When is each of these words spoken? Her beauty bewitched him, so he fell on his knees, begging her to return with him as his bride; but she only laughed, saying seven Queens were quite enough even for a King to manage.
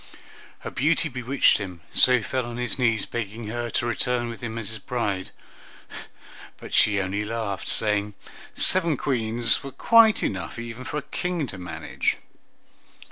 Her 0.61 0.71
beauty 0.71 1.09
bewitched 1.09 1.59
him, 1.59 1.81
so 1.91 2.17
he 2.17 2.23
fell 2.23 2.47
on 2.47 2.57
his 2.57 2.79
knees, 2.79 3.05
begging 3.05 3.49
her 3.49 3.69
to 3.69 3.85
return 3.85 4.29
with 4.29 4.41
him 4.41 4.57
as 4.57 4.69
his 4.69 4.79
bride; 4.79 5.29
but 6.57 6.73
she 6.73 6.99
only 6.99 7.23
laughed, 7.23 7.67
saying 7.67 8.15
seven 8.55 8.97
Queens 8.97 9.61
were 9.63 9.69
quite 9.71 10.23
enough 10.23 10.57
even 10.57 10.85
for 10.85 10.97
a 10.97 11.03
King 11.03 11.45
to 11.45 11.59
manage. 11.59 12.17